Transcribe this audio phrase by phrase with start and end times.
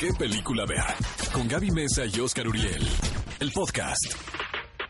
[0.00, 0.80] qué película ver.
[1.32, 2.86] Con Gaby Mesa y Oscar Uriel.
[3.38, 4.14] El podcast.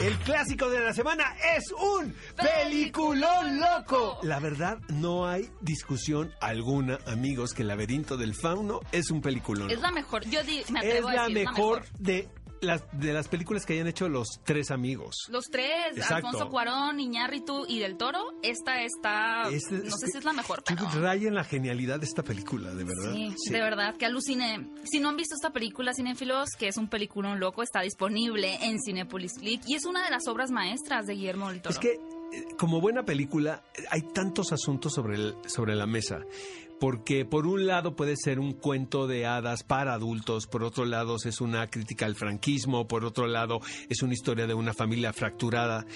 [0.00, 1.24] El clásico de la semana
[1.56, 4.18] es un peliculón loco.
[4.22, 9.70] La verdad, no hay discusión alguna, amigos, que el laberinto del fauno es un peliculón.
[9.70, 10.24] Es la mejor.
[10.24, 12.28] Yo di- me Es atrevo a la decir, es mejor de
[12.62, 15.14] las, de las películas que hayan hecho los tres amigos.
[15.28, 16.14] Los tres, Exacto.
[16.28, 20.62] Alfonso Cuarón, Iñárritu y Del Toro, esta está, Es- no sé si es la mejor,
[20.66, 20.88] pero...
[21.00, 23.12] Raya en la genialidad de esta película, de verdad.
[23.14, 23.52] Sí, Sí.
[23.52, 24.68] de verdad, que alucine.
[24.84, 28.80] Si no han visto esta película, Cinéfilos, que es un peliculón loco, está disponible en
[28.80, 31.72] Cinepolis Click y es una de las obras maestras de Guillermo del Toro.
[31.72, 36.20] Es que, eh, como buena película, hay tantos asuntos sobre, el- sobre la mesa.
[36.82, 41.14] Porque por un lado puede ser un cuento de hadas para adultos, por otro lado
[41.24, 45.86] es una crítica al franquismo, por otro lado es una historia de una familia fracturada.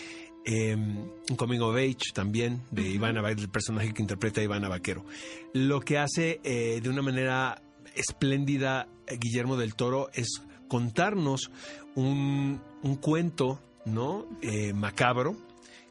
[0.44, 5.04] eh, un coming of age también de Ivana, el personaje que interpreta a Ivana Vaquero.
[5.54, 7.60] Lo que hace eh, de una manera
[7.96, 11.50] espléndida eh, Guillermo del Toro es contarnos
[11.96, 14.24] un, un cuento, ¿no?
[14.40, 15.36] Eh, macabro,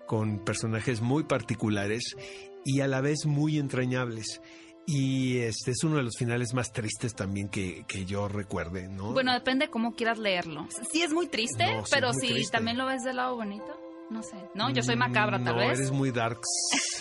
[0.08, 2.16] con personajes muy particulares
[2.64, 4.40] y a la vez muy entrañables.
[4.88, 9.14] Y este es uno de los finales más tristes también que, que yo recuerde, ¿no?
[9.14, 10.68] Bueno, depende cómo quieras leerlo.
[10.92, 12.52] Sí es muy triste, No, sí pero si triste.
[12.52, 14.38] también lo ves del lado bonito, no sé.
[14.54, 15.80] No, yo soy macabra, tal no, vez.
[15.80, 16.48] eres muy darks.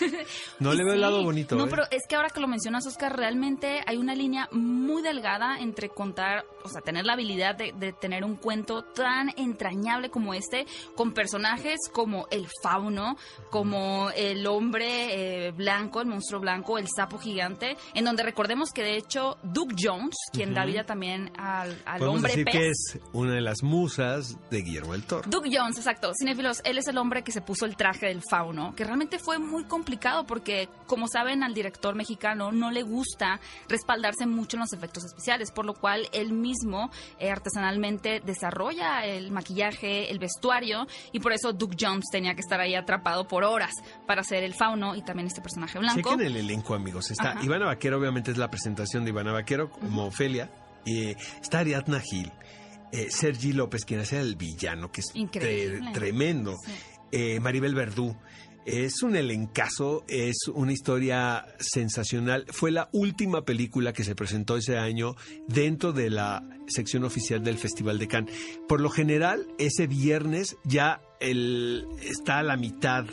[0.60, 1.56] No le veo el lado bonito.
[1.56, 1.68] No, ¿eh?
[1.70, 5.88] pero es que ahora que lo mencionas, Oscar, realmente hay una línea muy delgada entre
[5.88, 10.66] contar, o sea, tener la habilidad de, de tener un cuento tan entrañable como este,
[10.96, 13.16] con personajes como el fauno,
[13.50, 18.82] como el hombre eh, blanco, el monstruo blanco, el sapo gigante, en donde recordemos que
[18.82, 22.54] de hecho Duke Jones, quien da vida también al, al Podemos hombre decir pez.
[22.54, 25.28] que es una de las musas de Guillermo del Toro.
[25.28, 26.12] Duke Jones, exacto.
[26.18, 29.38] Cinefilos, él es el hombre que se puso el traje del fauno, que realmente fue
[29.38, 34.72] muy complicado porque, como saben, al director mexicano no le gusta respaldarse mucho en los
[34.72, 41.20] efectos especiales, por lo cual él mismo eh, artesanalmente desarrolla el maquillaje, el vestuario, y
[41.20, 43.72] por eso Duke Jones tenía que estar ahí atrapado por horas
[44.06, 46.10] para hacer el fauno y también este personaje blanco.
[46.10, 47.10] Chequen el elenco, amigos.
[47.10, 47.44] Está Ajá.
[47.44, 50.50] Ivana Vaquero, obviamente es la presentación de Ivana Vaquero como Ofelia.
[50.86, 52.30] Está Ariadna Gil.
[52.94, 56.56] Eh, Sergi López, quien hace el villano, que es tre- tremendo.
[56.64, 56.72] Sí.
[57.12, 58.16] Eh, Maribel Verdú.
[58.66, 62.46] Es un elencazo, es una historia sensacional.
[62.50, 65.16] Fue la última película que se presentó ese año
[65.46, 68.34] dentro de la sección oficial del Festival de Cannes.
[68.66, 73.04] Por lo general, ese viernes ya el, está a la mitad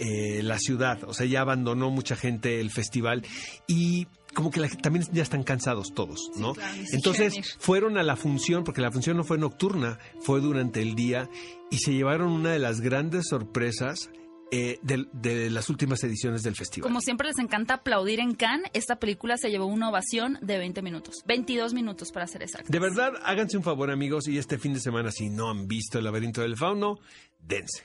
[0.00, 3.24] eh, la ciudad, o sea, ya abandonó mucha gente el festival
[3.66, 4.06] y
[4.38, 6.54] como que la- también ya están cansados todos, ¿no?
[6.54, 10.94] claro, Entonces fueron a la función, porque la función no fue nocturna, fue durante el
[10.94, 11.28] día
[11.72, 14.10] y se llevaron una de las grandes sorpresas
[14.50, 16.88] eh, de, de las últimas ediciones del festival.
[16.88, 20.82] Como siempre les encanta aplaudir en Cannes, esta película se llevó una ovación de 20
[20.82, 21.16] minutos.
[21.26, 22.68] 22 minutos para ser exacto.
[22.70, 25.98] De verdad, háganse un favor, amigos, y este fin de semana, si no han visto
[25.98, 26.98] El laberinto del fauno,
[27.38, 27.82] dense.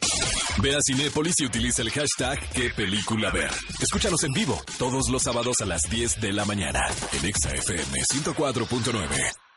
[0.62, 3.52] Ve a Cinépolis y utiliza el hashtag qué película ver.
[3.82, 6.82] Escúchanos en vivo todos los sábados a las 10 de la mañana
[7.20, 9.53] en Exa FM 104.9.